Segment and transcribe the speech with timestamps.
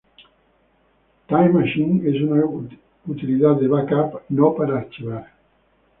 [1.27, 2.41] Time Machine es una
[3.05, 5.31] utilidad de backup no para archivar.